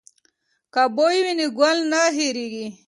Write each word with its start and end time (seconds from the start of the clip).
که 0.73 0.83
بوی 0.95 1.17
وي 1.25 1.33
نو 1.39 1.47
ګل 1.59 1.77
نه 1.91 2.01
هیرېږي. 2.15 2.67